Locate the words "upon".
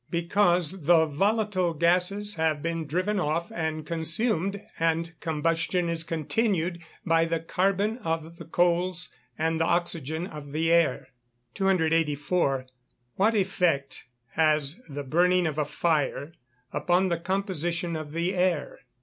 16.73-17.09